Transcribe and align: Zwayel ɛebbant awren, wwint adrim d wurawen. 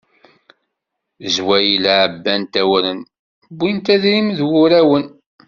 Zwayel 1.35 1.85
ɛebbant 2.01 2.53
awren, 2.61 2.99
wwint 3.57 3.87
adrim 3.95 4.27
d 4.37 4.39
wurawen. 4.49 5.05